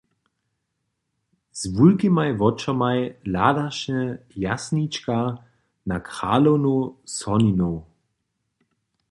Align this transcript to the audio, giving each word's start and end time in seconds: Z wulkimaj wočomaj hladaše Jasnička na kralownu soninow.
Z 1.59 1.61
wulkimaj 1.75 2.29
wočomaj 2.39 2.97
hladaše 3.25 3.99
Jasnička 4.45 5.17
na 5.89 5.97
kralownu 6.09 6.77
soninow. 7.17 7.75